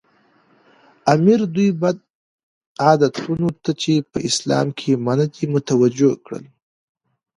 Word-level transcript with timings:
امیر 1.13 1.41
دوی 1.53 1.69
بدو 1.81 2.03
عادتونو 2.83 3.49
ته 3.63 3.71
چې 3.81 3.91
په 4.11 4.17
اسلام 4.29 4.67
کې 4.79 4.91
منع 5.05 5.27
دي 5.35 5.43
متوجه 5.53 6.11
کړل. 6.25 6.43